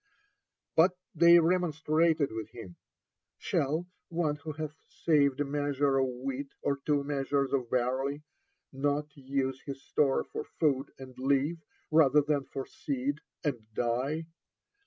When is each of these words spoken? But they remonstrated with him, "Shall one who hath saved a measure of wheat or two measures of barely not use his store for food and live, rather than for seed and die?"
But 0.75 0.97
they 1.13 1.37
remonstrated 1.37 2.31
with 2.31 2.49
him, 2.49 2.75
"Shall 3.37 3.85
one 4.09 4.37
who 4.37 4.51
hath 4.53 4.73
saved 4.89 5.39
a 5.39 5.45
measure 5.45 5.99
of 5.99 6.07
wheat 6.07 6.51
or 6.63 6.77
two 6.87 7.03
measures 7.03 7.53
of 7.53 7.69
barely 7.69 8.23
not 8.73 9.15
use 9.15 9.61
his 9.61 9.83
store 9.83 10.23
for 10.23 10.43
food 10.59 10.89
and 10.97 11.13
live, 11.19 11.57
rather 11.91 12.21
than 12.21 12.45
for 12.45 12.65
seed 12.65 13.19
and 13.43 13.59
die?" 13.75 14.25